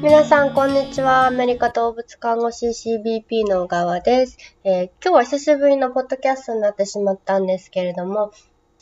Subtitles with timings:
[0.00, 1.26] 皆さん、こんにちは。
[1.26, 8.30] アメリカ動物看護師 CBP の小川です、えー、今日は久しぶりのポッドキャストになってしまったんですけれども、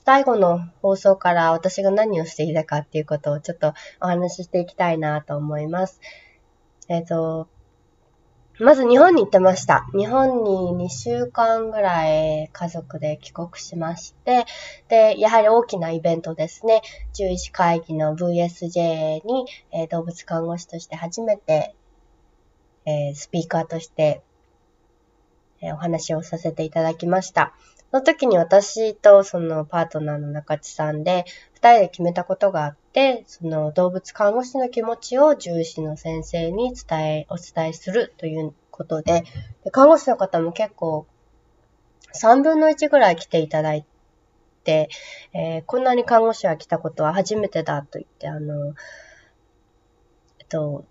[0.05, 6.01] 最後の放送から私が何をしていたかっていうことをちょっとお話ししていきたいなと思います。
[6.91, 7.49] えっ、ー、と、
[8.59, 9.87] まず日本に行ってました。
[9.93, 14.47] 日本に2週間ぐらい家族で帰国しまして、
[14.89, 16.81] で、やはり大きなイベントですね。
[17.13, 21.75] 獣医師会議の VSJ に、えー、動物看護師として初めて、
[22.87, 24.23] えー、スピーカーとして、
[25.61, 27.55] えー、お話をさせていただきました。
[27.97, 31.25] その時に私とそのパートナーの中地さんで、
[31.55, 39.25] 二人で決めたことがあって、その動物看護師の気持ちを獣医師の先生に伝え、お伝えするということで、
[39.65, 41.07] で看護師の方も結構
[42.13, 43.87] 3分の1ぐらい来ていただい
[44.63, 44.91] て、
[45.33, 48.75] えー、こんなに看護師が来たことは初めてだと言って、あの、
[50.39, 50.85] えっと、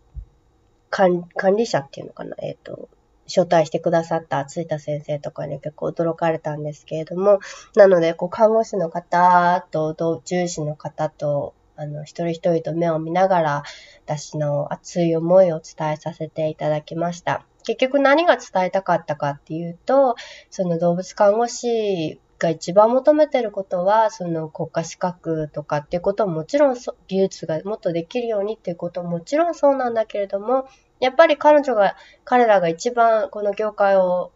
[0.89, 1.23] 管
[1.55, 2.89] 理者っていうのかな、えっと、
[3.27, 7.39] 招待してくださったついた先生とかに結構驚かれたんですけれども、
[7.75, 13.63] なので、こう、看護師の方と、獣医師の方と、あの、一人一人と目を見ながら、
[14.05, 17.45] 私の熱い思いを伝えさせていただきました。
[17.65, 20.15] 結局何が伝えたかったかっていうと、
[20.51, 30.67] その動物看護師が一番求めてることは、その国家資格とかっていうことももちろん技術がもっとできるようにっていうことももちろんそうなんだけれども、
[30.99, 34.31] やっぱり彼女が、彼らが一番この業界を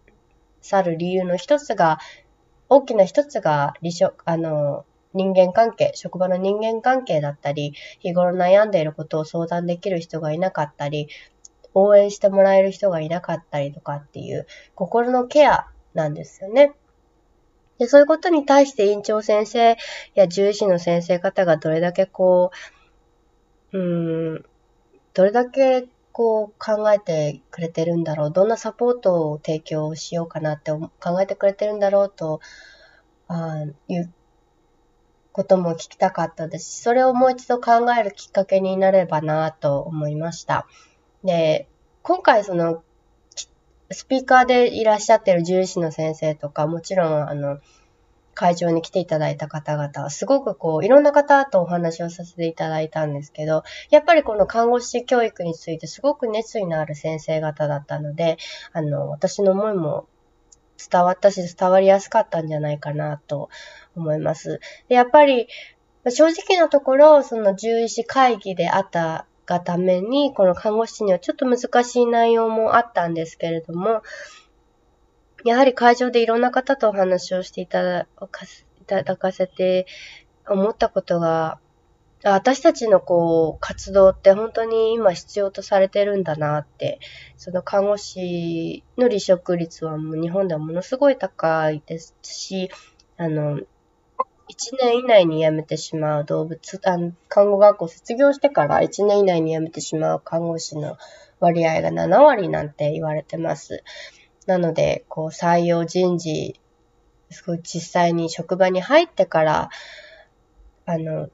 [0.61, 1.99] 去る理由の一つが、
[2.67, 11.07] 大きな一つが、離職、あの、人間関係、職場の人間関係だったり、日頃悩んでいることを相談できる人がいなかったり、
[11.73, 16.73] 応援してもらえる人がいなかったりとかっていう、心のケアなんですよね。
[17.79, 19.77] で、そういうことに対して院長先生
[20.13, 22.51] や獣医師の先生方がどれだけこ
[23.71, 24.45] う、うーん、
[25.13, 32.41] どれだけこう考えてくれてるんだろう、どんなサポートを提供しようかなって考えてくれてるんだろうと、
[33.27, 34.13] あいう
[35.31, 40.67] ことも聞きたかったですし、それをもう一度考えるきっかけになればなと思いました。
[41.23, 41.67] で、
[42.01, 42.83] 今回その、
[43.91, 47.59] スピーカーでいらっしゃってる獣医師の先生とか、もちろん、あの、
[48.39, 58.37] 会場に来ていただいた方々は、すごくこう、いろんな方とお話をさせていただいたんですけど、やっぱりこの看護師教育についてすごく熱意のある先生方だったので、
[58.71, 60.07] あの、私の思いも
[60.89, 63.49] 伝わったし、伝わりやすかったんじゃないかなと
[63.97, 64.61] 思います。
[64.87, 65.49] でやっぱり、
[66.07, 74.01] 正直なところ、その獣医師会議であったがために、この看護師にはちょっと難しい内容もあったんですけれども、
[75.45, 78.45] やはり会場でいろんな方とお話をしていただか
[78.81, 79.85] いただかせて
[80.47, 81.59] 思ったことが、
[82.23, 86.99] 私たちのこう活動って本当に今必要とされてるんだなって、
[87.37, 92.69] その看護師の離職率はもう日本ではものすごい高いですし、
[93.17, 93.65] あの、1
[94.81, 100.97] 年以内に辞めてしまう動物、あの看護学校卒業してから1年以内に辞めてしまう看護師の
[101.39, 103.83] 割合が7割なんて言われてます。
[104.49, 106.59] なので、こう、採用人事、
[107.29, 109.69] すごい実際に職場に入ってから、
[110.87, 111.29] あの、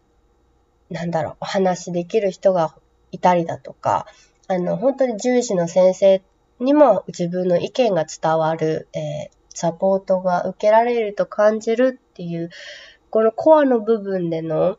[0.89, 2.75] なんだろう、お話できる人が
[3.11, 4.05] いたりだとか、
[4.49, 6.21] あの、本当に獣医師の先生
[6.59, 12.49] にも自分の意見が伝わる、えー、サポートが受けられると感じるっていう、
[13.11, 14.77] このコアの部分での、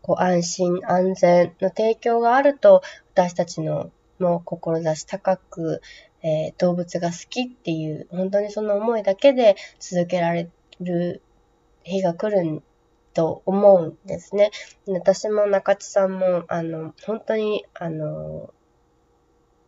[0.00, 2.80] こう、安心安全の提供があると、
[3.12, 5.82] 私たちのもう志高く、
[6.26, 10.50] えー、動物が好きっていう、本当にその思いだけで続けられ
[10.80, 11.22] る
[11.84, 12.62] 日が来る
[13.14, 14.50] と思うんですね。
[14.88, 18.52] 私も中地さんも、あの、本当に、あの、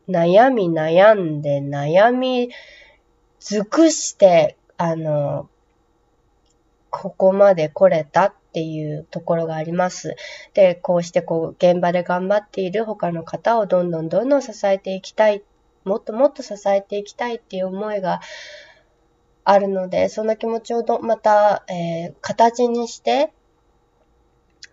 [0.08, 2.50] 悩み悩んで悩み
[3.38, 5.48] 尽くして、あの、
[6.90, 10.16] ここまで来れたっていうところがあります。
[10.54, 15.44] で、こうしてこう、現場で頑張っている他の方をどんどんどんどん支えていきたい
[15.84, 18.20] もっともっと支えていきたいっていう思いが
[19.44, 23.32] あるので、その気持ちをどまた、えー、形にして、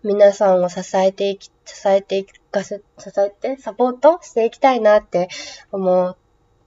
[0.02, 5.28] 皆さんを支えていき、支えていかせ、支えて、サポートしていきたいなって
[5.72, 6.16] 思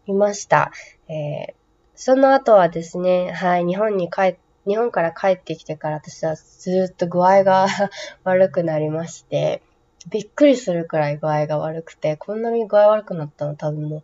[0.07, 0.71] いました。
[1.07, 1.53] えー、
[1.95, 4.38] その後はですね、はい、日本に帰っ、
[4.68, 7.68] 日本から帰ってきてから私はずっと具合が
[8.24, 9.62] 悪くなりまして、
[10.07, 14.03] びっくりするくらい具合が悪くて、こんなに具合悪くなったの多分も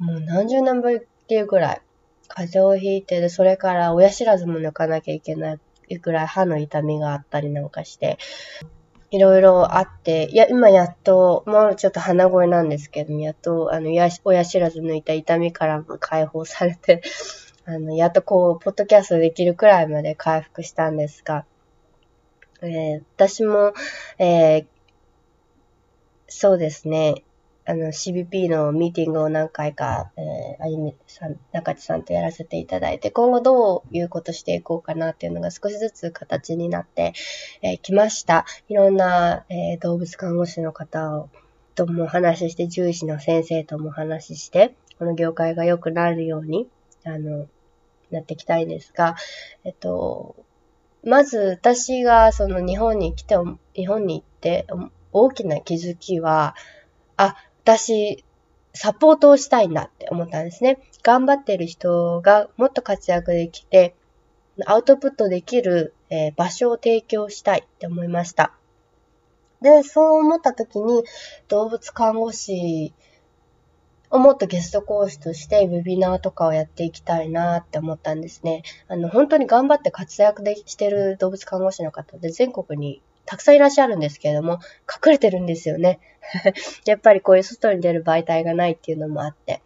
[0.00, 1.82] う、もう何十年ぶりっていうぐらい、
[2.28, 8.18] 風邪をひいて、で、それから親知らずも抜かなきゃいけないぐらい歯の痛みがあったりなんかして、
[9.14, 13.90] いろいろあって、いや、今やっと、もうちょっと鼻声なんですけど、やっと、あの、
[14.24, 17.00] 親知らず抜いた痛みから解放されて、
[17.64, 21.44] あの、やっとこう、ポッドキャストできるくらいまで回復したんですが、
[22.60, 23.72] えー、私も、
[24.18, 24.66] えー、
[26.36, 27.22] そうですね、
[27.64, 38.46] あの、CBP のミーティングを何回か、えー、あゆみさん、中地さんとやらせていただいて、今後どういうことしていこうかなっていうのが少しずつ形になってき、えー、ました。
[38.68, 41.28] いろんな、えー、動物看護師の方を
[41.76, 46.68] ともお話しして、獣医師の先生ともお話しして、この業界が良くなるように、
[47.04, 47.46] あの、
[48.10, 49.14] なっていきたいんですが、
[49.62, 50.34] えっと、
[51.04, 53.36] まず私がその日本に来て、
[53.74, 54.66] 日本に行って
[55.14, 56.54] 大きな気づきは、
[57.16, 58.24] あ、私、
[58.74, 60.78] サポートをしたいんだって思ったんですね。
[61.02, 63.94] 頑張ってる人がもっと活躍できて、
[64.66, 68.52] アウトプットできる、え、場所を提供したいって思いました。
[69.62, 71.04] で、そう思った時に、
[71.48, 72.92] 動物看護師
[74.10, 78.62] をもっとゲスト講師としてウェビナーとかをやっていきたいなって思ったんですね。
[78.88, 84.60] あの、本当に頑張って活躍でしてる動物看護師の方で全国にたくさんいらっしゃるんですけれども、
[85.04, 86.00] 隠れてるんですよね。
[86.84, 89.62] やっぱりこういう外に出る媒体がないっていうのもあって。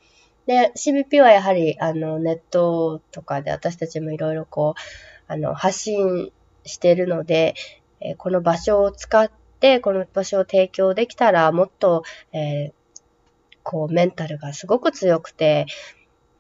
[0.47, 6.33] で、CBP はやはり、あの、ネットとかで私たちもいろいろこう、あの、発信
[6.65, 7.55] してるので、
[8.01, 12.03] えー、この場所を使って、この場所を提供できたら、もっと、
[12.33, 12.73] えー、
[13.63, 15.67] こう、メンタルがすごく強くて、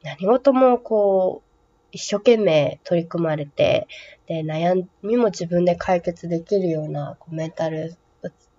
[0.02, 1.47] 何事もこう、
[1.92, 3.88] 一生懸命取り組まれて、
[4.26, 7.96] で、悩みも自分で解決できるようなこうメンタル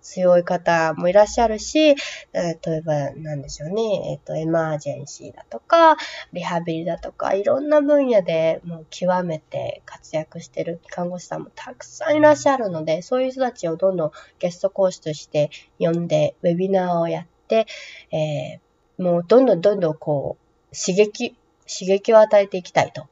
[0.02, 1.94] 強い方もいらっしゃるし、
[2.32, 5.96] 例えば、なんでしょうね、えっ、と、エマージェンシーだとか、
[6.32, 17.66] リハビリだとか、いろんな分野でもう極めて活躍してる看護師さんもたくさんいらっしゃるので、そういう人たちをどんどんゲスト講師として呼んで、ウェビナーをやって、
[18.10, 21.36] えー、もうどんどんどんどんこう、刺激、
[21.66, 23.06] 刺激を与えていきたいと。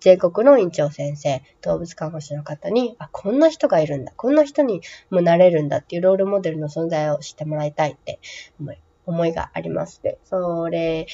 [0.00, 8.20] 全国の院長先生、動物看護師の方に、あ、こんな人がいるんだ、こんな人にもなれるんだっていうロールモデルの存在を知ってもらいたいって
[8.60, 11.06] 思い思いがありますで、それ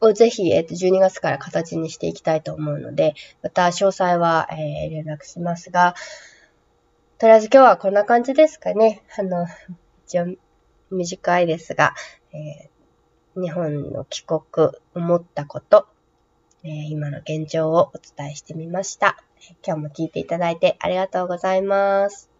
[0.00, 5.94] をぜひ、えっ、と、12月から形にしていきたいと思うので、また詳細は、えー、連絡しますが、
[7.18, 9.02] とりあえず今日はこんな感じですかね。
[9.18, 9.46] あの、
[10.06, 10.26] 一応
[10.90, 11.94] 短いですが、
[12.32, 14.42] えー、日本の帰国、
[14.94, 15.86] 思ったこと、
[16.64, 19.22] えー、今の現状をお伝えしてみました。
[19.66, 22.33] 今日も聞いていただいてありがとうございます。